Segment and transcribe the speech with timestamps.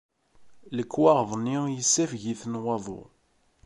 [0.77, 3.01] Lekwaɣeḍ-nni yessafeg-iten waḍu.